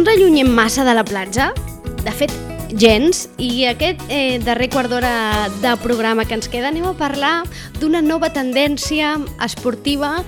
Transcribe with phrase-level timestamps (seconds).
[0.00, 1.50] ens allunyem massa de la platja.
[2.00, 2.32] De fet,
[2.78, 3.28] gens.
[3.38, 7.42] I aquest eh, darrer quart d'hora de programa que ens queda anem a parlar
[7.80, 10.20] d'una nova tendència esportiva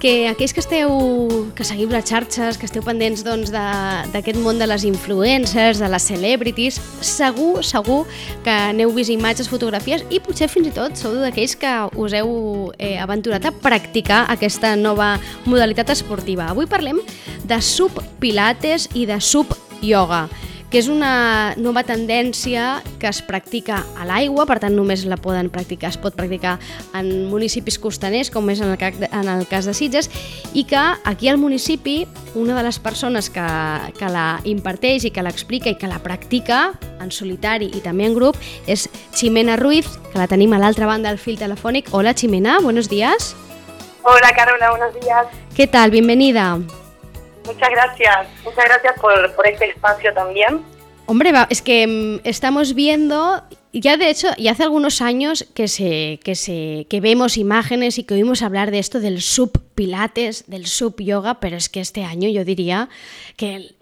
[0.00, 4.66] que aquells que esteu, que seguiu les xarxes, que esteu pendents doncs, d'aquest món de
[4.66, 8.00] les influencers, de les celebrities, segur, segur
[8.46, 12.32] que n'heu vist imatges, fotografies i potser fins i tot sou d'aquells que us heu
[12.78, 16.48] eh, aventurat a practicar aquesta nova modalitat esportiva.
[16.48, 17.02] Avui parlem
[17.44, 20.30] de sub-pilates i de sub-yoga
[20.70, 25.50] que és una nova tendència que es practica a l'aigua, per tant només la poden
[25.50, 26.58] practicar, es pot practicar
[26.94, 30.10] en municipis costaners, com és en el, cas, en el cas de Sitges,
[30.54, 32.06] i que aquí al municipi
[32.38, 33.46] una de les persones que,
[33.98, 38.14] que la imparteix i que l'explica i que la practica en solitari i també en
[38.14, 38.38] grup
[38.70, 41.90] és Ximena Ruiz, que la tenim a l'altra banda del fil telefònic.
[41.90, 43.34] Hola Ximena, buenos días.
[44.02, 45.26] Hola Carola, buenos días.
[45.56, 45.90] ¿Qué tal?
[45.90, 46.60] Bienvenida.
[47.52, 50.60] Muchas gracias, muchas gracias por, por este espacio también.
[51.06, 56.18] Hombre, es que mm, estamos viendo ya de hecho, y hace algunos años que, se,
[56.24, 60.66] que, se, que vemos imágenes y que oímos hablar de esto del sub pilates, del
[60.66, 62.88] sub yoga, pero es que este año yo diría
[63.36, 63.74] que,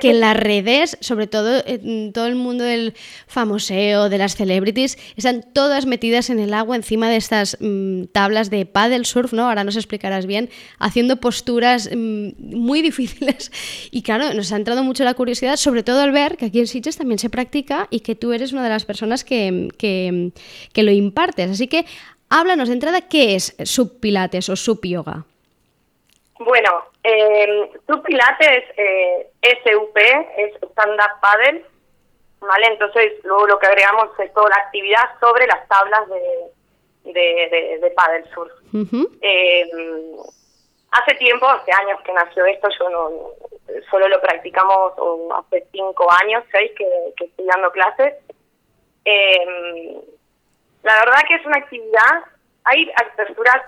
[0.00, 2.94] que en las redes, sobre todo en todo el mundo del
[3.26, 8.50] famoseo, de las celebrities, están todas metidas en el agua encima de estas mm, tablas
[8.50, 9.48] de paddle surf, ¿no?
[9.48, 13.50] Ahora nos explicarás bien, haciendo posturas mm, muy difíciles.
[13.90, 16.66] Y claro, nos ha entrado mucho la curiosidad, sobre todo al ver que aquí en
[16.66, 20.32] Sitges también se practica y que tú eres una de las personas personas que, que,
[20.72, 21.50] que lo impartes.
[21.50, 21.86] Así que
[22.30, 25.24] háblanos de entrada, ¿qué es subpilates o subyoga?
[26.38, 31.64] Bueno, eh, subpilates, eh, SUP, es stand-up paddle,
[32.40, 32.66] ¿vale?
[32.66, 37.90] Entonces luego lo que agregamos es toda la actividad sobre las tablas de, de, de,
[37.90, 38.52] paddle surf.
[39.20, 39.70] eh,
[40.92, 43.10] hace tiempo, hace años que nació esto, yo no
[43.90, 44.92] solo lo practicamos
[45.36, 46.86] hace cinco años, seis que,
[47.16, 48.14] que estoy dando clases,
[49.04, 50.00] eh,
[50.82, 52.24] la verdad que es una actividad,
[52.64, 53.62] hay aperturas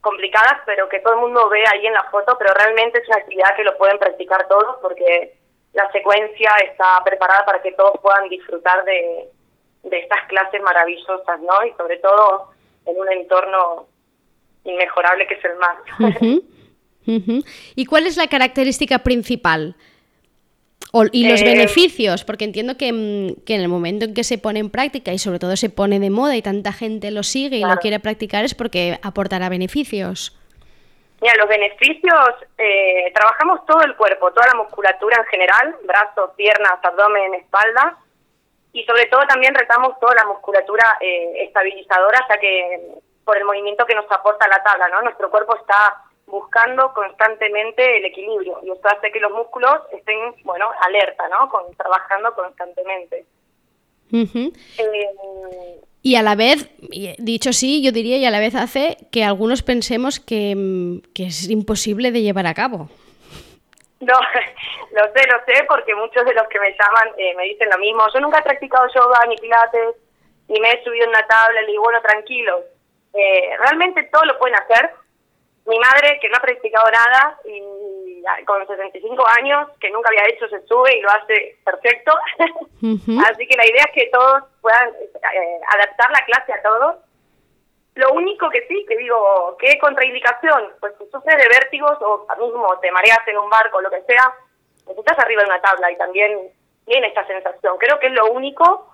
[0.00, 3.18] complicadas, pero que todo el mundo ve ahí en la foto, pero realmente es una
[3.18, 5.34] actividad que lo pueden practicar todos porque
[5.72, 9.28] la secuencia está preparada para que todos puedan disfrutar de,
[9.84, 11.64] estas clases maravillosas, ¿no?
[11.66, 12.50] Y sobre todo
[12.86, 13.86] en un entorno
[14.64, 15.76] inmejorable que es el mar.
[17.74, 19.76] ¿Y cuál es la característica principal
[21.12, 24.38] y los eh, beneficios, porque entiendo que, mm, que, en el momento en que se
[24.38, 27.58] pone en práctica y sobre todo se pone de moda y tanta gente lo sigue
[27.58, 30.34] y lo quiere practicar es porque aportará beneficios.
[31.20, 36.78] Mira, los beneficios, eh, trabajamos todo el cuerpo, toda la musculatura en general, brazos, piernas,
[36.82, 37.98] abdomen, espalda,
[38.72, 42.80] y sobre todo también retamos toda la musculatura eh, estabilizadora, ya que
[43.24, 45.02] por el movimiento que nos aporta la tabla, ¿no?
[45.02, 50.70] Nuestro cuerpo está buscando constantemente el equilibrio y esto hace que los músculos estén, bueno,
[50.80, 51.48] alerta, ¿no?
[51.48, 53.24] Con, trabajando constantemente.
[54.12, 56.70] Eh, y a la vez,
[57.18, 61.50] dicho sí, yo diría, y a la vez hace que algunos pensemos que, que es
[61.50, 62.88] imposible de llevar a cabo.
[64.00, 64.14] No,
[64.92, 67.78] lo sé, lo sé, porque muchos de los que me llaman eh, me dicen lo
[67.78, 68.02] mismo.
[68.12, 69.96] Yo nunca he practicado yoga ni pilates,
[70.48, 72.60] ni me he subido en una tabla, y bueno, tranquilo.
[73.12, 74.90] Eh, realmente todo lo pueden hacer,
[75.68, 77.62] mi madre, que no ha practicado nada y
[78.44, 82.12] con 65 años, que nunca había hecho, se sube y lo hace perfecto.
[83.30, 86.96] Así que la idea es que todos puedan eh, adaptar la clase a todos.
[87.94, 90.72] Lo único que sí, que digo, ¿qué contraindicación?
[90.80, 94.32] Pues si sufres de vértigos o mismo te mareas en un barco, lo que sea,
[94.86, 96.50] estás arriba de una tabla y también
[96.86, 97.76] tiene esta sensación.
[97.78, 98.88] Creo que es lo único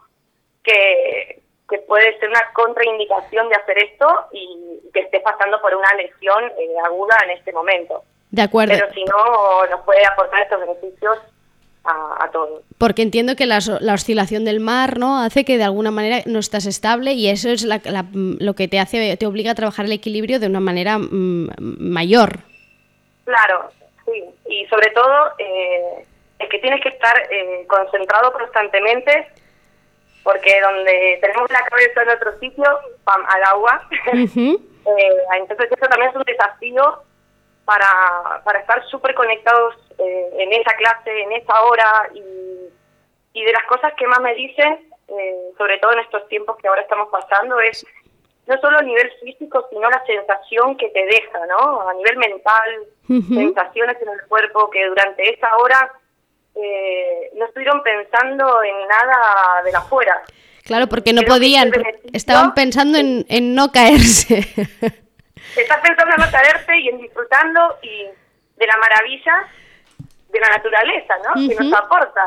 [0.62, 5.93] que, que puede ser una contraindicación de hacer esto y que esté pasando por una
[5.95, 8.05] lesión eh, aguda en este momento.
[8.31, 8.75] De acuerdo.
[8.75, 11.19] Pero si no, nos puede aportar estos beneficios
[11.85, 12.63] a, todos.
[12.79, 16.67] Porque entiendo que la, oscilación del mar no hace que de alguna manera no estás
[16.67, 20.47] estable y eso es lo que te hace te obliga a trabajar el equilibrio de
[20.47, 22.38] una manera mm, mayor.
[23.25, 23.71] Claro,
[24.06, 24.25] sí.
[24.47, 26.06] Y sobre todo eh,
[26.38, 29.29] es que tienes que estar eh, concentrado constantemente
[30.25, 32.65] porque donde tenemos la cabeza en otro sitio,
[33.05, 33.88] pam, al agua.
[34.15, 34.59] eh,
[35.37, 37.03] entonces eso también es un desafío
[37.65, 42.23] para, para estar súper conectados eh, en esa clase, en esa hora y,
[43.35, 46.69] y de las cosas que más me dicen, eh, sobre todo en estos tiempos que
[46.69, 47.87] ahora estamos pasando, es
[48.47, 51.88] no solo a nivel físico, sino la sensación que te deja, ¿no?
[51.88, 55.91] A nivel mental, sensaciones en el cuerpo que durante esa hora
[56.55, 60.23] eh, no estuvieron pensando en nada de la afuera.
[60.65, 61.71] Claro, porque no podían,
[62.12, 64.39] estaban pensando en, en no caerse.
[65.56, 68.05] Estás pensando en no caerse y en disfrutando y
[68.56, 69.49] de la maravilla
[70.33, 71.49] de la naturaleza, ¿no?
[71.49, 72.21] Que nos aporta.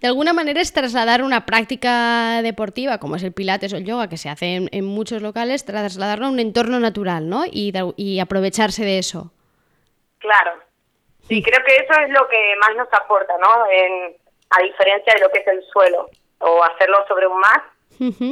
[0.00, 4.08] De alguna manera es trasladar una práctica deportiva, como es el pilates o el yoga,
[4.08, 7.44] que se hace en, muchos locales, trasladarlo a un entorno natural, ¿no?
[7.46, 9.32] Y, y aprovecharse de eso.
[10.18, 10.67] Claro.
[11.28, 13.66] Sí, creo que eso es lo que más nos aporta, ¿no?
[13.70, 14.16] En,
[14.50, 16.08] a diferencia de lo que es el suelo,
[16.40, 17.62] o hacerlo sobre un mat,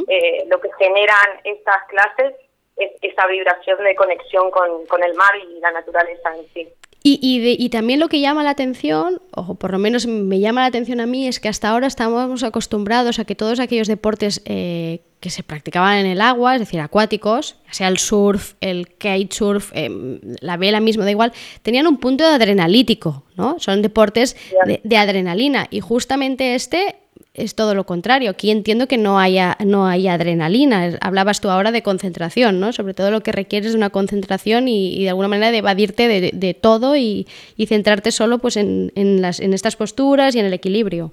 [0.09, 2.35] eh, lo que generan estas clases
[2.77, 6.69] es esa vibración de conexión con, con el mar y la naturaleza en sí.
[7.09, 10.67] Y, y, también lo que llama la atención, o por lo menos me llama la
[10.67, 15.03] atención a mí, es que hasta ahora estamos acostumbrados a que todos aquellos deportes eh,
[15.21, 20.19] que se practicaban en el agua, es decir, acuáticos, sea el surf, el kitesurf, eh,
[20.41, 21.33] la vela mismo, da igual,
[21.63, 23.61] tenían un punto de adrenalítico, ¿no?
[23.61, 24.37] Son deportes
[24.83, 26.97] de adrenalina y justamente este
[27.37, 28.31] es todo lo contrario.
[28.31, 30.99] Aquí entiendo que no haya, no hay adrenalina.
[31.01, 32.73] Hablabas tú ahora de concentración, ¿no?
[32.73, 36.55] Sobre todo lo que requieres de una concentración y, de alguna manera de evadirte de,
[36.55, 37.27] todo y,
[37.67, 41.13] centrarte solo pues en, en, las, en estas posturas y en el equilibrio.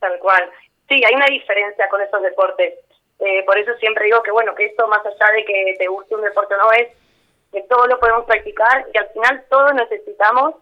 [0.00, 0.50] Tal cual.
[0.88, 2.74] Sí, hay una diferencia con estos deportes.
[3.20, 6.14] Eh, por eso siempre digo que, bueno, que esto más allá de que te guste
[6.14, 6.88] un deporte o no es,
[7.52, 10.54] que todo lo podemos practicar y al final todos necesitamos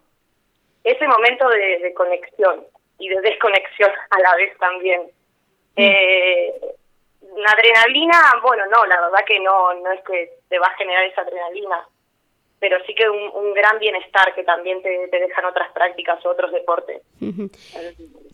[0.84, 2.64] ese momento de conexión
[3.00, 5.10] y de desconexión a la vez también.
[5.76, 6.52] Eh,
[7.46, 11.22] adrenalina, bueno, no, la verdad que no, no es que te va a generar esa
[11.22, 11.86] adrenalina,
[12.58, 17.02] pero sí que un, gran bienestar que también te, dejan otras prácticas o otros deportes.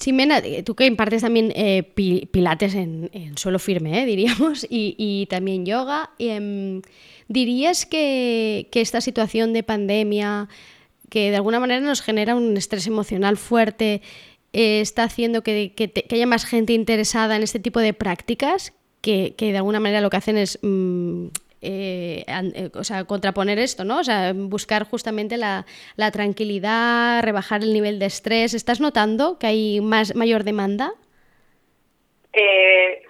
[0.00, 5.64] Ximena, eh, tú que impartes también eh, pilates en, suelo firme, eh, diríamos, y, también
[5.64, 6.82] yoga, em,
[7.28, 10.48] ¿dirías que, que esta situación de pandemia,
[11.08, 14.02] que de alguna manera nos genera un estrés emocional fuerte,
[14.52, 15.72] eh, está haciendo que,
[16.10, 20.16] haya más gente interesada en este tipo de prácticas, que, de alguna manera lo que
[20.16, 21.26] hacen es mm,
[21.60, 24.00] eh, eh, o sea, contraponer esto, ¿no?
[24.00, 25.64] O sea, buscar justamente la,
[26.12, 28.54] tranquilidad, rebajar el nivel de estrés.
[28.54, 30.92] ¿Estás notando que hay más mayor demanda?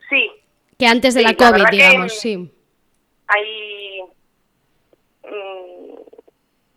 [0.08, 0.30] sí.
[0.78, 2.48] Que antes de la COVID, digamos, sí.
[3.26, 3.75] Hay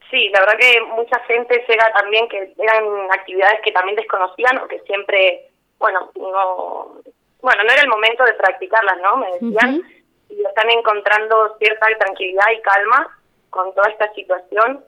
[0.10, 4.68] Sí, la verdad que mucha gente llega también que eran actividades que también desconocían o
[4.68, 7.02] que siempre, bueno, no,
[7.42, 9.18] bueno, no era el momento de practicarlas, ¿no?
[9.18, 9.82] Me decían,
[10.30, 13.20] y están encontrando cierta tranquilidad y calma
[13.50, 14.84] con toda esta situación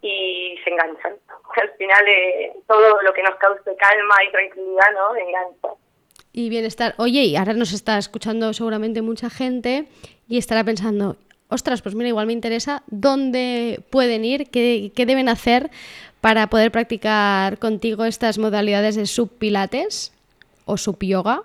[0.00, 1.14] y se enganchan.
[1.62, 5.16] Al final eh, todo lo que nos cause calma y tranquilidad, ¿no?
[5.16, 5.68] Engancha.
[6.32, 6.94] Y bienestar.
[6.96, 9.86] Oye, y ahora nos está escuchando seguramente mucha gente
[10.28, 11.16] y estará pensando,
[11.52, 15.70] ostras, pues mira, igual me interesa dónde pueden ir, qué, deben hacer
[16.20, 20.12] para poder practicar contigo estas modalidades de subpilates
[20.64, 21.42] o subyoga.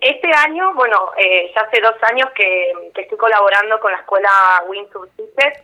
[0.00, 4.30] Este año, bueno, eh, ya hace dos años que, estoy colaborando con la escuela
[4.66, 5.08] Windsor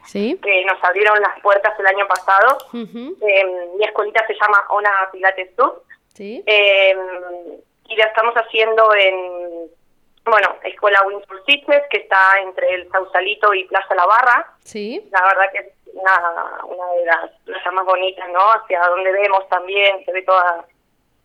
[0.04, 0.38] ¿Sí?
[0.42, 2.58] que nos abrieron las puertas el año pasado.
[2.72, 5.82] Em, mi escuelita se llama Ona Pilates Sub.
[6.14, 6.42] ¿Sí?
[6.46, 6.98] Em,
[7.88, 9.70] y la estamos haciendo en
[10.30, 14.54] bueno, Escuela Windsor Cities, que está entre el Sausalito y Plaza La Barra.
[14.64, 15.08] Sí.
[15.10, 18.40] La verdad que es una, una de las plazas más bonitas, ¿no?
[18.52, 20.66] Hacia donde vemos también, se ve toda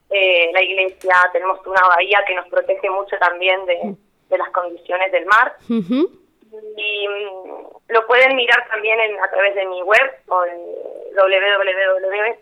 [0.10, 3.96] eh, la iglesia, tenemos una bahía que nos protege mucho también de,
[4.38, 5.56] las condiciones del mar.
[5.70, 10.44] Y mm, lo pueden mirar también en, a través de mi web, o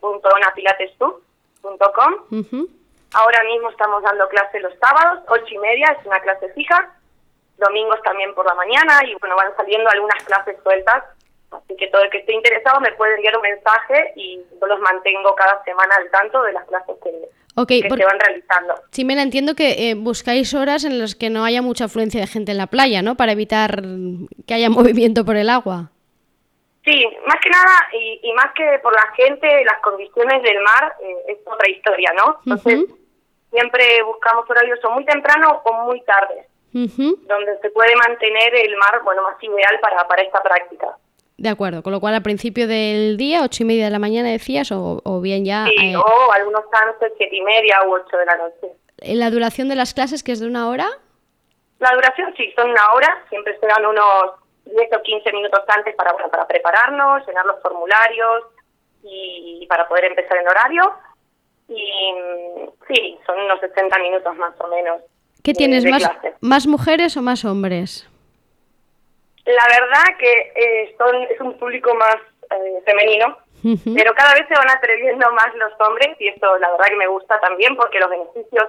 [0.01, 2.80] www.onapilatesub.com.
[3.13, 6.95] Ahora mismo estamos dando clases los sábados, ocho y media, es una clase fija,
[7.57, 11.03] domingos también por la mañana y bueno, van saliendo algunas clases sueltas,
[11.51, 14.79] así que todo el que esté interesado me puede enviar un mensaje y yo los
[14.79, 18.75] mantengo cada semana al tanto de las clases que, se van realizando.
[18.91, 22.27] Sí, me entiendo que eh, buscáis horas en las que no haya mucha afluencia de
[22.27, 23.15] gente en la playa, ¿no?
[23.15, 23.81] Para evitar
[24.47, 25.91] que haya movimiento por el agua.
[26.85, 31.33] Sí, más que nada, y, más que por la gente, las condiciones del mar eh,
[31.33, 32.39] es otra historia, ¿no?
[32.43, 32.85] Entonces,
[33.51, 39.01] siempre buscamos horarios o muy temprano o muy tarde, donde se puede mantener el mar
[39.03, 40.87] bueno más ideal para, para esta práctica.
[41.37, 44.29] De acuerdo, con lo cual al principio del día, ocho y media de la mañana
[44.29, 45.65] decías, o, o bien ya...
[45.65, 48.67] Sí, eh, o algunos casos siete y media u ocho de la noche.
[48.99, 50.87] ¿La duración de las clases que es de una hora?
[51.79, 55.95] La duración sí, son una hora, siempre se dan unos 10 o 15 minutos antes
[55.95, 58.43] para, bueno, para prepararnos, llenar los formularios
[59.03, 60.93] y para poder empezar el horario
[61.71, 65.01] y sí, son unos 60 minutos más o menos.
[65.43, 66.09] ¿Qué tienes, más,
[66.39, 68.07] más mujeres o más hombres?
[69.45, 72.17] La verdad que eh, son, es un público más
[72.51, 73.37] eh, femenino,
[73.95, 77.07] pero cada vez se van atreviendo más los hombres y esto la verdad que me
[77.07, 78.65] gusta también porque los beneficios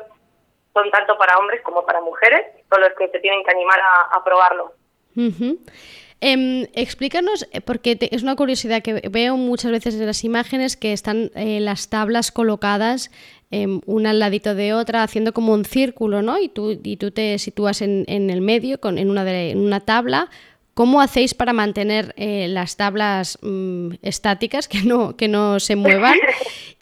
[0.72, 3.80] son tanto para hombres como para mujeres, solo es que se tienen que animar
[4.10, 4.72] a, probarlo.
[5.14, 11.30] Explícanos, eh, porque es una curiosidad que veo muchas veces en las imágenes que están
[11.34, 13.10] eh, las tablas colocadas
[13.50, 16.38] em, una al ladito de otra, haciendo como un círculo, ¿no?
[16.38, 19.58] Y tú, y tú te sitúas en, en el medio, con, en, una de, en
[19.58, 20.30] una tabla,
[20.74, 26.14] ¿Cómo hacéis para mantener eh, las tablas mm, estáticas, que no, que no se muevan?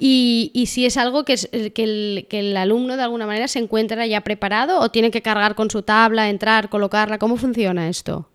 [0.03, 3.27] Y, y si es algo que, es, eh, que, el, que, el, alumno de alguna
[3.27, 7.19] manera se encuentra ya preparado o tiene que cargar con su tabla, entrar, colocarla.
[7.19, 8.30] ¿Cómo funciona esto?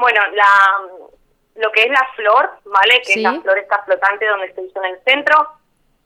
[0.00, 0.80] Bueno, la,
[1.56, 2.98] lo que es la flor, ¿vale?
[2.98, 3.24] Que sí.
[3.24, 5.48] es la flor está flotante donde se hizo en el centro.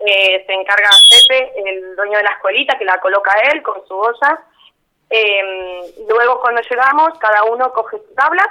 [0.01, 0.91] Eh, se encarga
[1.29, 4.45] Pepe, el dueño de la escuelita, que la coloca él con su olla
[5.11, 8.43] eh, luego cuando llegamos, cada uno coge su tabla,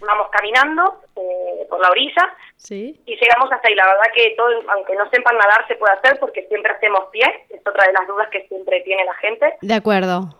[0.00, 3.00] vamos caminando eh, por la orilla ¿Sí?
[3.06, 3.74] y llegamos hasta ahí.
[3.74, 7.24] La verdad que todo, aunque no sepan nadar, se puede hacer porque siempre hacemos pie.
[7.48, 9.56] Es otra de las dudas que siempre tiene la gente.
[9.62, 10.37] De acuerdo.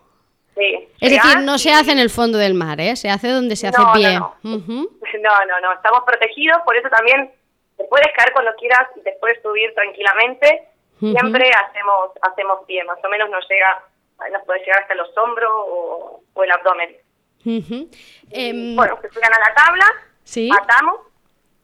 [0.59, 0.89] Sí.
[1.01, 2.97] Es decir, no se hace en el fondo del mar, ¿eh?
[2.97, 4.19] Se hace donde se hace no, pie.
[4.19, 4.57] No no.
[4.57, 5.21] Uh -huh.
[5.23, 5.73] no, no, no.
[5.73, 7.31] Estamos protegidos, por eso también
[7.77, 10.69] te puedes caer cuando quieras y te puedes subir tranquilamente.
[11.01, 11.13] Uh -huh.
[11.13, 13.85] Siempre hacemos hacemos pie, más o menos nos llega
[14.33, 16.97] nos puede llegar hasta los hombros o, o el abdomen.
[17.45, 17.89] Uh -huh.
[18.33, 19.87] eh, bueno, se llegan a la tabla,
[20.25, 20.51] ¿sí?
[20.51, 20.97] atamos,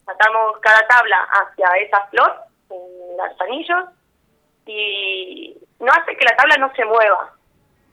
[0.06, 2.32] atamos cada tabla hacia esa flor,
[2.70, 3.84] en los anillos,
[4.66, 7.34] y no hace que la tabla no se mueva.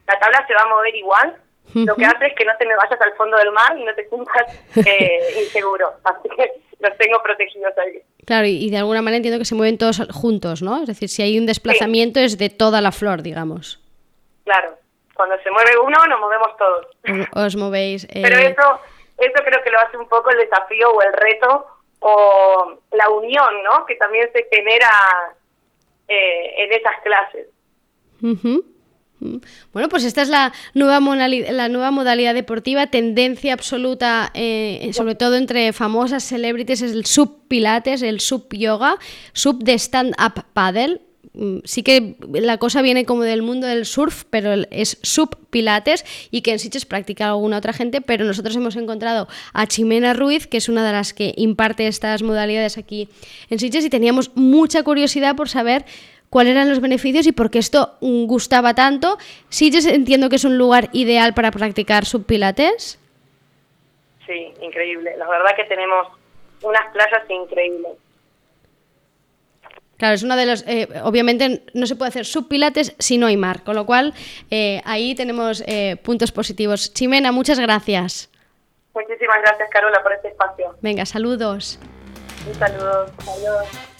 [0.07, 1.35] La tabla se va a mover igual,
[1.73, 3.93] lo que hace es que no te me vayas al fondo del mar y no
[3.95, 4.43] te sientas
[4.87, 5.93] eh, inseguro.
[6.03, 8.01] Así que los tengo protegidos ahí.
[8.25, 10.81] Claro, y, y, de alguna manera entiendo que se mueven todos juntos, ¿no?
[10.81, 12.25] Es decir, si hay un desplazamiento sí.
[12.25, 13.79] es de toda la flor, digamos.
[14.43, 14.77] Claro,
[15.15, 16.87] cuando se mueve uno, nos movemos todos.
[17.33, 18.05] Os movéis.
[18.09, 18.21] Eh...
[18.23, 18.79] Pero eso,
[19.17, 21.67] eso creo que lo hace un poco el desafío o el reto
[21.99, 23.85] o la unión, ¿no?
[23.85, 24.89] Que también se genera
[26.07, 27.47] eh, en esas clases.
[28.21, 28.70] Uh -huh.
[29.71, 36.23] Bueno, pues esta es la nueva, modalidad deportiva, tendencia absoluta, eh, sobre todo entre famosas
[36.23, 38.97] celebrities, es el sub pilates, el sub yoga,
[39.33, 41.01] sub de stand-up paddle,
[41.63, 46.41] sí que la cosa viene como del mundo del surf, pero es sub pilates y
[46.41, 50.57] que en Sitges practica alguna otra gente, pero nosotros hemos encontrado a Chimena Ruiz, que
[50.57, 53.07] es una de las que imparte estas modalidades aquí
[53.49, 55.85] en Sitges y teníamos mucha curiosidad por saber
[56.31, 59.19] cuáles eran los beneficios y por qué esto gustaba tanto.
[59.49, 62.97] Sitges entiendo que es un lugar ideal para practicar subpilates.
[64.25, 65.15] Sí, increíble.
[65.17, 66.07] La verdad que tenemos
[66.63, 67.91] unas playas increíbles.
[69.97, 70.65] Claro, es una de los.
[70.67, 74.13] Eh, obviamente no se puede hacer subpilates si no hay mar, con lo cual
[74.49, 76.93] eh, ahí tenemos eh, puntos positivos.
[76.93, 78.31] Chimena, muchas gracias.
[78.95, 80.75] Muchísimas gracias, Carola, por este espacio.
[80.81, 81.77] Venga, saludos.
[82.47, 83.05] Un saludo.
[83.19, 83.90] Adiós.